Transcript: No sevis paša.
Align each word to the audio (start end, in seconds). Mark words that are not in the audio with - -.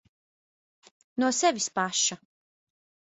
No 1.23 1.31
sevis 1.41 1.69
paša. 1.77 2.21